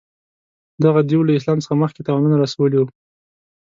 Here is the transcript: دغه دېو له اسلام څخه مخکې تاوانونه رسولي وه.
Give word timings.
دغه 0.83 0.99
دېو 1.09 1.19
له 1.27 1.31
اسلام 1.39 1.57
څخه 1.63 1.75
مخکې 1.83 2.05
تاوانونه 2.07 2.35
رسولي 2.43 2.77
وه. 2.79 2.85